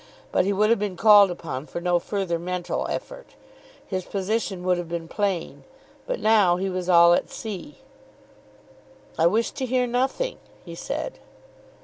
[0.31, 3.35] But he would have been called upon for no further mental effort.
[3.85, 5.63] His position would have been plain.
[6.07, 7.75] But now he was all at sea.
[9.19, 11.19] "I wish to hear nothing," he said.